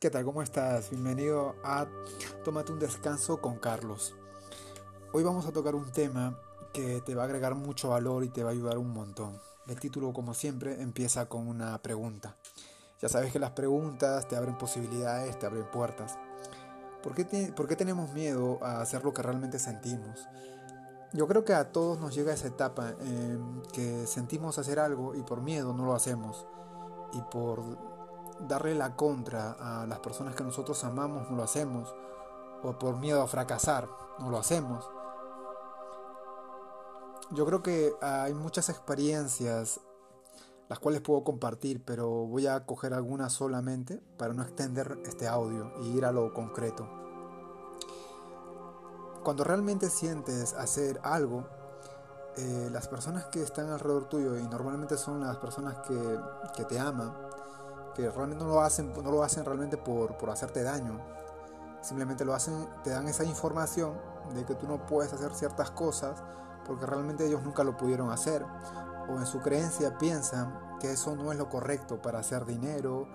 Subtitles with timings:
[0.00, 0.24] ¿Qué tal?
[0.24, 0.90] ¿Cómo estás?
[0.90, 1.88] Bienvenido a
[2.44, 4.14] Tómate un descanso con Carlos.
[5.12, 6.38] Hoy vamos a tocar un tema
[6.72, 9.40] que te va a agregar mucho valor y te va a ayudar un montón.
[9.66, 12.36] El título, como siempre, empieza con una pregunta.
[13.02, 16.16] Ya sabes que las preguntas te abren posibilidades, te abren puertas.
[17.02, 20.28] ¿Por qué, ¿Por qué tenemos miedo a hacer lo que realmente sentimos?
[21.12, 25.24] Yo creo que a todos nos llega esa etapa en que sentimos hacer algo y
[25.24, 26.46] por miedo no lo hacemos.
[27.14, 27.97] Y por
[28.46, 31.94] darle la contra a las personas que nosotros amamos, no lo hacemos.
[32.62, 33.88] O por miedo a fracasar,
[34.18, 34.88] no lo hacemos.
[37.30, 39.80] Yo creo que hay muchas experiencias
[40.68, 45.72] las cuales puedo compartir, pero voy a coger algunas solamente para no extender este audio
[45.80, 46.86] y ir a lo concreto.
[49.24, 51.46] Cuando realmente sientes hacer algo,
[52.36, 56.18] eh, las personas que están alrededor tuyo, y normalmente son las personas que,
[56.54, 57.14] que te aman,
[57.98, 61.00] que realmente no lo hacen, no lo hacen realmente por, por hacerte daño.
[61.80, 63.94] Simplemente lo hacen, te dan esa información
[64.34, 66.22] de que tú no puedes hacer ciertas cosas
[66.64, 68.46] porque realmente ellos nunca lo pudieron hacer.
[69.08, 73.08] O en su creencia piensan que eso no es lo correcto para hacer dinero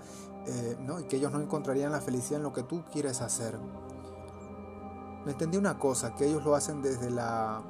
[0.48, 1.00] eh, ¿no?
[1.00, 3.58] y que ellos no encontrarían la felicidad en lo que tú quieres hacer.
[5.24, 7.62] Me entendí una cosa, que ellos lo hacen desde la,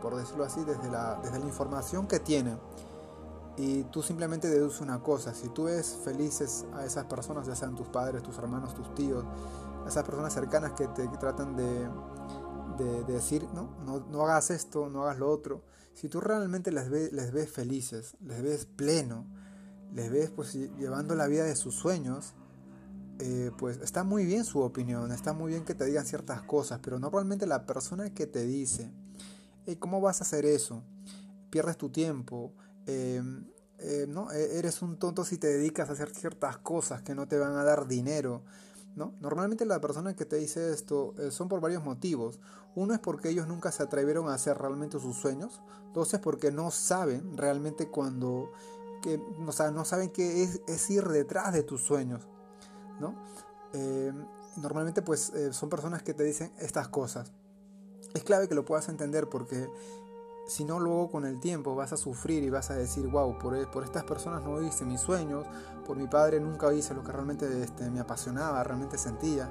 [0.00, 2.58] por decirlo así, desde la, desde la información que tienen
[3.56, 7.74] y tú simplemente deduces una cosa, si tú ves felices a esas personas, ya sean
[7.74, 9.24] tus padres, tus hermanos, tus tíos,
[9.84, 11.88] a esas personas cercanas que te tratan de,
[12.76, 13.70] de, decir, ¿no?
[14.10, 14.22] ¿no?
[14.22, 15.62] hagas esto, no hagas lo otro,
[15.94, 19.26] si tú realmente les, les ves felices, les ves pleno,
[19.94, 22.34] les ves pues llevando la vida de sus sueños,
[23.18, 26.80] eh, pues está muy bien su opinión, está muy bien que te digan ciertas cosas,
[26.82, 28.92] pero normalmente la persona que te dice,
[29.78, 30.82] ¿cómo vas a hacer eso?
[31.48, 32.52] Pierdes tu tiempo,
[32.86, 33.46] Em,
[33.78, 34.30] eh, ¿no?
[34.32, 37.56] E-, eres un tonto si te dedicas a hacer ciertas cosas que no te van
[37.56, 38.42] a dar dinero.
[38.94, 39.14] ¿no?
[39.20, 42.40] Normalmente la persona que te dice esto eh, son por varios motivos.
[42.74, 45.60] Uno es porque ellos nunca se atrevieron a hacer realmente sus sueños.
[45.92, 48.50] Dos es porque no saben realmente cuando...
[49.02, 52.26] Que, o sea, no saben qué es, es ir detrás de tus sueños.
[52.98, 53.14] ¿no?
[53.74, 54.26] Em,
[54.56, 57.32] normalmente pues eh, son personas que te dicen estas cosas.
[58.14, 59.68] Es clave que lo puedas entender porque
[60.46, 63.56] si no, luego con el tiempo vas a sufrir y vas a decir, wow, por,
[63.56, 65.44] e, por estas personas no hice mis sueños,
[65.84, 69.50] por mi padre nunca hice lo que realmente este, me apasionaba, realmente sentía.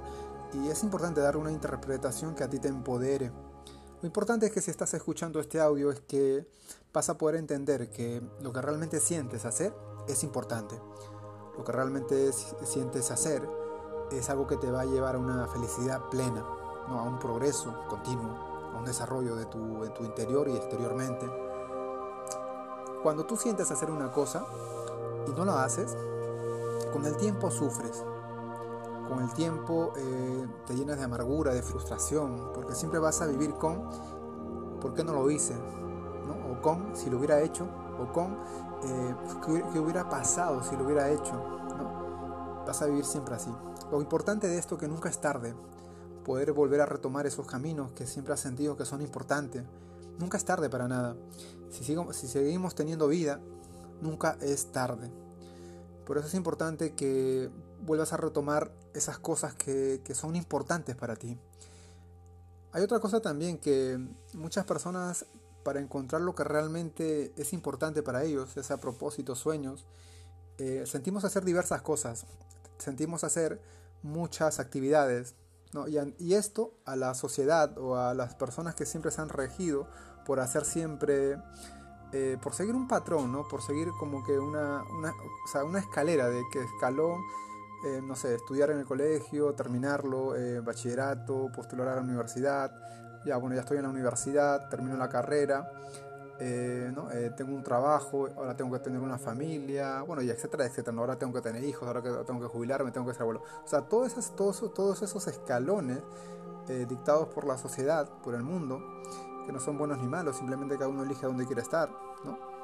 [0.53, 3.31] Y es importante dar una interpretación que a ti te empodere.
[4.01, 6.47] Lo importante es que si estás escuchando este audio es que
[6.94, 9.75] vas a poder entender que lo que realmente sientes hacer
[10.07, 10.79] es importante.
[11.57, 13.47] Lo que realmente sientes hacer
[14.12, 16.41] es algo que te va a llevar a una felicidad plena,
[16.88, 17.00] ¿no?
[17.00, 21.25] a un progreso continuo un desarrollo de tu, tu interior y exteriormente.
[23.03, 24.46] Cuando tú sientes hacer una cosa
[25.28, 25.96] y no la haces,
[26.91, 28.03] con el tiempo sufres.
[29.09, 33.53] Con el tiempo eh, te llenas de amargura, de frustración, porque siempre vas a vivir
[33.56, 33.90] con
[34.80, 35.53] ¿por qué no lo hice?
[35.53, 36.53] ¿no?
[36.53, 37.68] O con si lo hubiera hecho,
[38.00, 38.38] o con
[38.84, 39.16] eh,
[39.46, 41.34] ¿qué, hubiera pasado si lo hubiera hecho?
[41.34, 42.63] ¿no?
[42.66, 43.53] Vas a vivir siempre así.
[43.92, 45.53] Lo importante de esto es que nunca es tarde
[46.25, 49.63] poder volver a retomar esos caminos que siempre has sentido que son importantes.
[50.19, 51.16] Nunca es tarde para nada.
[51.69, 53.40] Si, si seguimos teniendo vida,
[54.02, 55.09] nunca es tarde.
[56.06, 57.50] Por eso es importante que
[57.81, 61.38] vuelvas a retomar esas cosas que, que son importantes para ti.
[62.72, 63.97] Hay otra cosa también que
[64.34, 65.25] muchas personas
[65.63, 69.86] para encontrar lo que realmente es importante para ellos, ese a propósito, sueños,
[70.57, 72.25] eh, sentimos hacer diversas cosas,
[72.78, 73.59] sentimos hacer
[74.03, 75.34] muchas actividades,
[75.88, 79.88] y, esto a la sociedad o a las personas que siempre se han regido
[80.25, 81.38] por hacer siempre,
[82.12, 83.47] eh, por seguir un patrón, ¿no?
[83.47, 84.84] por seguir como que una,
[85.63, 87.22] una, escalera de que escalón,
[87.86, 92.72] eh, no sé, estudiar en el colegio, terminarlo, eh, bachillerato, postular a la universidad,
[93.25, 95.72] ya bueno, ya estoy en la universidad, termino la carrera,
[96.40, 97.09] eh, ¿no?
[97.12, 100.97] Eh, tengo un trabajo, ahora tengo que tener una familia, bueno, y etcétera, etcétera.
[100.97, 103.44] Ahora tengo que tener hijos, ahora tengo que jubilarme, tengo que ser abuelo.
[103.63, 106.00] O sea, todos esos, todos, todos esos escalones
[106.68, 108.81] eh, dictados por la sociedad, por el mundo,
[109.45, 111.89] que no son buenos ni malos, simplemente cada uno elige dónde quiere estar,
[112.24, 112.56] ¿no?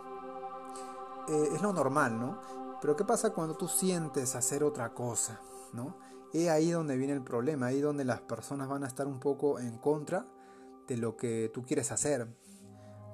[1.28, 2.40] es lo normal, ¿no?
[2.82, 5.40] Pero ¿qué pasa cuando tú sientes hacer otra cosa,
[5.72, 5.96] ¿no?
[6.34, 9.60] Es ahí donde viene el problema, ahí donde las personas van a estar un poco
[9.60, 10.26] en contra
[10.88, 12.28] de lo que tú quieres hacer,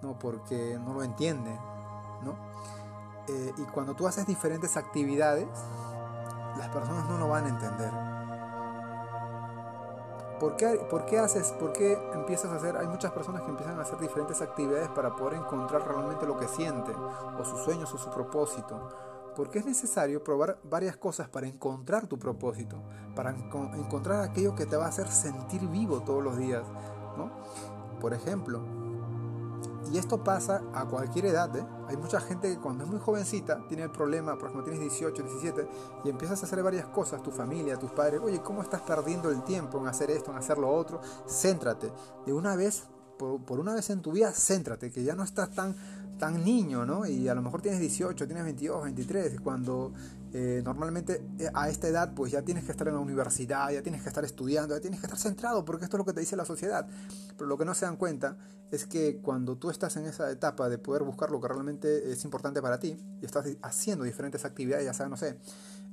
[0.02, 0.18] ¿no?
[0.20, 1.58] porque no lo entiende.
[2.24, 2.36] ¿no?
[3.28, 5.48] Eh, y cuando tú haces diferentes actividades,
[6.58, 8.18] las personas no lo van a entender.
[10.40, 12.78] ¿Por qué, ¿Por qué haces, por qué empiezas a hacer?
[12.78, 16.48] Hay muchas personas que empiezan a hacer diferentes actividades para poder encontrar realmente lo que
[16.48, 18.90] sienten, o sus sueños, o su propósito.
[19.36, 22.78] Porque es necesario probar varias cosas para encontrar tu propósito,
[23.16, 26.64] para encontrar aquello que te va a hacer sentir vivo todos los días.
[27.18, 27.32] ¿no?
[28.00, 28.62] Por ejemplo,
[29.92, 31.56] y esto pasa a cualquier edad.
[31.56, 31.66] ¿eh?
[31.88, 35.24] Hay mucha gente que cuando es muy jovencita tiene el problema, por ejemplo, tienes 18,
[35.24, 35.68] 17
[36.06, 39.44] y empiezas a hacer varias cosas, tu familia, tus padres, oye, ¿cómo estás perdiendo el
[39.44, 41.02] tiempo en hacer esto, en hacer lo otro?
[41.28, 41.92] Céntrate.
[42.26, 42.84] De una vez,
[43.18, 45.76] por, por una vez en tu vida, céntrate, que ya no estás tan
[46.18, 47.06] tan niño, ¿no?
[47.06, 49.94] Y a lo mejor tienes 18, tienes 22, 23, cuando
[50.34, 53.82] eh, normalmente eh, a esta edad pues ya tienes que estar en la universidad, ya
[53.82, 56.20] tienes que estar estudiando, ya tienes que estar centrado, porque esto es lo que te
[56.20, 56.88] dice la sociedad.
[57.38, 58.38] Pero lo que no se dan cuenta
[58.72, 62.24] es que cuando tú estás en esa etapa de poder buscar lo que realmente es
[62.26, 65.38] importante para ti, y estás haciendo diferentes actividades, ya sea, no sé,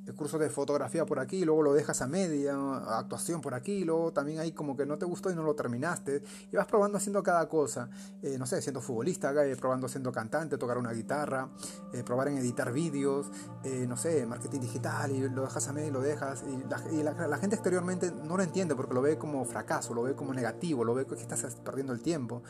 [0.06, 2.54] el curso de fotografía por aquí, luego lo dejas a media,
[2.98, 6.22] actuación por aquí, luego también ahí como que no te gustó y no lo terminaste,
[6.52, 7.88] y vas probando haciendo cada cosa,
[8.22, 11.48] eh, no sé, siendo futbolista, eh, probando siendo cantante, tocar una guitarra,
[11.92, 13.30] eh, probar en editar vídeos,
[13.64, 16.44] no sé, marketing digital, y lo dejas a media y lo dejas,
[16.90, 20.32] y, la, gente exteriormente no lo entiende porque lo ve como fracaso, lo ve como
[20.32, 22.42] negativo, lo ve que estás perdiendo el tiempo.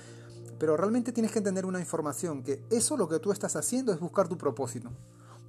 [0.59, 4.01] Pero realmente tienes que entender una información, que eso lo que tú estás haciendo es
[4.01, 4.91] buscar tu propósito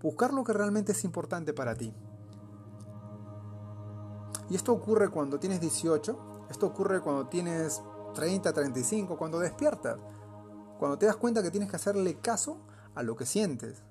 [0.05, 1.91] buscar lo que realmente es importante para ti.
[4.51, 7.81] Y esto ocurre cuando tienes 18, esto ocurre cuando tienes
[8.13, 9.97] 30, 35, cuando despiertas,
[10.77, 12.59] cuando te das cuenta que tienes que hacerle caso
[12.93, 13.81] a lo que sientes,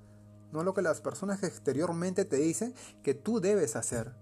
[0.52, 4.14] no a lo que las personas exteriormente te dicen que tú debes hacer.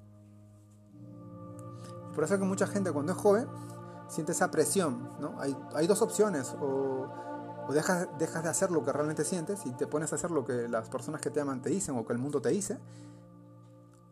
[2.15, 3.49] Por eso es que mucha gente cuando es joven
[4.09, 5.38] siente esa presión, ¿no?
[5.75, 7.06] Hay, dos opciones, o
[7.69, 10.44] o dejas, dejas de hacer lo que realmente sientes y te pones a hacer lo
[10.44, 12.79] que las personas que te aman te dicen o que el mundo te dice,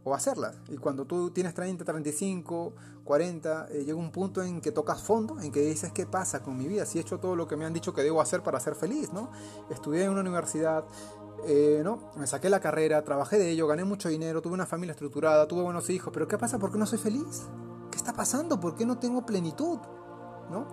[0.05, 0.57] o hacerlas.
[0.69, 2.73] Y cuando tú tienes 30, 35,
[3.05, 6.69] 40, llega un punto en que tocas fondo, en que dices, ¿qué pasa con mi
[6.69, 6.87] vida?
[6.87, 9.13] Si he hecho todo lo que me han dicho que debo hacer para ser feliz,
[9.13, 9.31] ¿no?
[9.69, 10.85] Estudié en una universidad,
[11.47, 12.11] eh, ¿no?
[12.17, 15.63] Me saqué la carrera, trabajé de ello, gané mucho dinero, tuve una familia estructurada, tuve
[15.63, 16.59] buenos hijos, pero ¿qué pasa?
[16.59, 17.43] ¿Por qué no soy feliz?
[17.91, 18.59] ¿Qué está pasando?
[18.59, 19.79] ¿Por qué no tengo plenitud?
[20.51, 20.67] ¿No?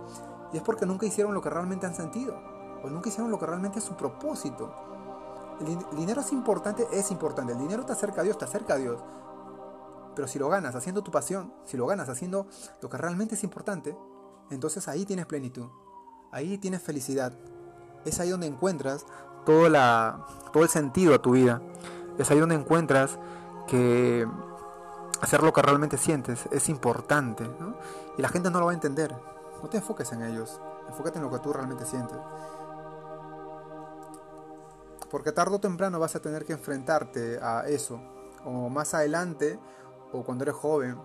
[0.52, 3.46] Y es porque nunca hicieron lo que realmente han sentido o nunca hicieron lo que
[3.46, 4.72] realmente es su propósito.
[5.60, 7.52] El, dinero es importante, es importante.
[7.52, 9.00] El dinero te acerca a Dios, te acerca a Dios.
[10.14, 12.46] Pero si lo ganas haciendo tu pasión, si lo ganas haciendo
[12.80, 13.96] lo que realmente es importante,
[14.50, 15.68] entonces ahí tienes plenitud.
[16.30, 17.32] Ahí tienes felicidad.
[18.04, 19.06] Es ahí donde encuentras
[19.44, 21.62] todo, la, todo el sentido a tu vida.
[22.18, 23.18] Es ahí donde encuentras
[23.66, 24.26] que
[25.20, 27.48] hacer lo que realmente sientes es importante.
[28.16, 29.14] Y la gente no lo va a entender.
[29.62, 30.60] No te enfoques en ellos.
[30.88, 32.18] Enfócate en lo que tú realmente sientes.
[35.10, 38.00] Porque tarde o temprano vas a tener que enfrentarte a eso.
[38.44, 39.58] O más adelante,
[40.12, 40.98] o cuando eres joven.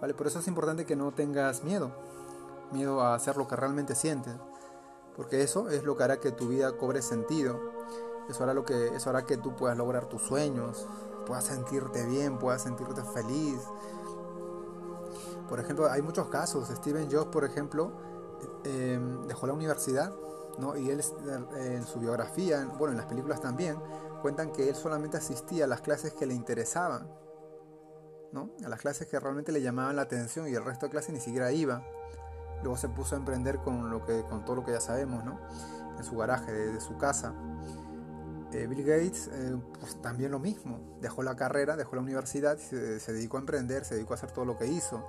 [0.00, 0.14] ¿Vale?
[0.14, 1.90] Por eso es importante que no tengas miedo.
[2.72, 4.34] Miedo a hacer lo que realmente sientes.
[5.16, 7.58] Porque eso es lo que hará que tu vida cobre sentido.
[8.28, 10.86] Eso hará, lo que, eso hará que tú puedas lograr tus sueños.
[11.26, 13.58] Puedas sentirte bien, puedas sentirte feliz.
[15.48, 16.68] Por ejemplo, hay muchos casos.
[16.68, 17.90] Steven Jobs, por ejemplo,
[18.64, 20.12] eh, dejó la universidad
[20.76, 21.00] y él
[21.56, 23.76] en su biografía, bueno, en las películas también,
[24.22, 27.08] cuentan que él solamente asistía a las clases que le interesaban,
[28.32, 28.50] ¿no?
[28.64, 31.20] A las clases que realmente le llamaban la atención y el resto de clases ni
[31.20, 31.82] siquiera iba.
[32.62, 35.38] Luego se puso a emprender con, lo que, con todo lo que ya sabemos, ¿no?
[35.96, 37.32] En su garaje, de, su casa.
[38.52, 40.80] Eh, Bill Gates, eh, pues también lo mismo.
[41.00, 44.44] Dejó la carrera, dejó la universidad, se, dedicó a emprender, se dedicó a hacer todo
[44.44, 45.06] lo que hizo,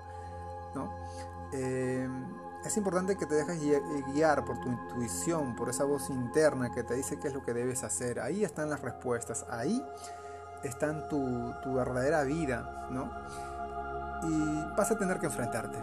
[0.76, 0.94] ¿no?
[1.54, 2.08] Eh,
[2.64, 3.60] es importante que te dejes
[4.14, 7.54] guiar por tu intuición, por esa voz interna que te dice qué es lo que
[7.54, 8.20] debes hacer.
[8.20, 9.86] Ahí están las respuestas, ahí
[10.64, 13.10] está tu, verdadera vida, ¿no?
[14.24, 15.78] Y vas a tener que enfrentarte.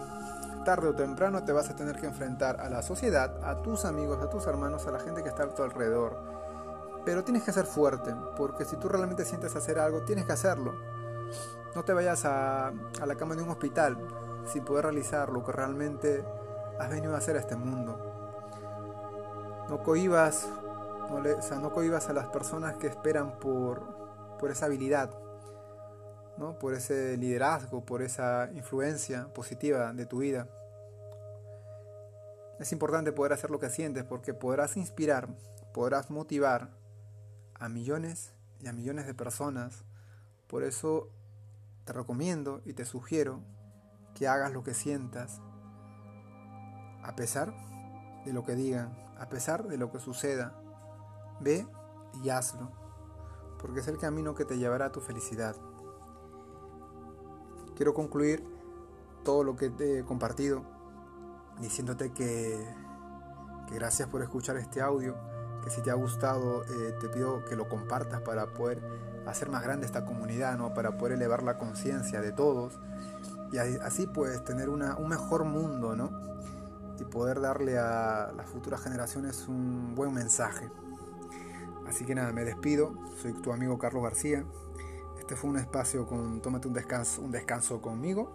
[0.64, 4.22] Tarde o temprano te vas a tener que enfrentar a la sociedad, a tus amigos,
[4.22, 6.18] a tus hermanos, a la gente que está a tu alrededor.
[7.06, 10.74] Pero tienes que ser fuerte, porque si tú realmente sientes hacer algo, tienes que hacerlo.
[11.74, 12.72] No te vayas a
[13.06, 13.96] la cama de un hospital
[14.44, 16.24] sin poder realizar lo que realmente
[16.78, 17.98] has venido a hacer a este mundo.
[19.68, 20.48] No cohibas,
[21.10, 21.20] no,
[21.60, 25.10] no cohibas a las personas que esperan por, por esa habilidad,
[26.38, 26.58] ¿no?
[26.58, 30.48] por ese liderazgo, por esa influencia positiva de tu vida.
[32.58, 35.28] Es importante poder hacer lo que sientes porque podrás inspirar,
[35.74, 36.70] podrás motivar
[37.54, 39.84] a millones y a millones de personas.
[40.46, 41.10] Por eso
[41.84, 43.42] te recomiendo y te sugiero
[44.14, 45.40] que hagas lo que sientas,
[47.06, 47.54] a pesar
[48.24, 50.52] de lo que digan, a pesar de lo que suceda.
[51.40, 51.66] Ve
[52.22, 52.70] y hazlo,
[53.60, 55.54] porque es el camino que te llevará a tu felicidad.
[57.76, 58.44] Quiero concluir
[59.24, 60.64] todo lo que te he compartido
[61.60, 62.66] diciéndote que,
[63.70, 65.14] gracias por escuchar este audio,
[65.62, 68.82] que si te ha gustado eh, te pido que lo compartas para poder
[69.26, 70.74] hacer más grande esta comunidad, ¿no?
[70.74, 72.78] Para poder elevar la conciencia de todos
[73.52, 76.35] y así pues tener una, un mejor mundo, ¿no?
[76.98, 80.70] Y poder darle a las futuras generaciones un buen mensaje.
[81.86, 82.94] Así que nada, me despido.
[83.20, 84.44] Soy tu amigo Carlos García.
[85.18, 88.34] Este fue un espacio con Tómate un descanso, un descanso conmigo.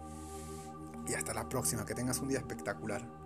[1.06, 1.84] Y hasta la próxima.
[1.84, 3.21] Que tengas un día espectacular.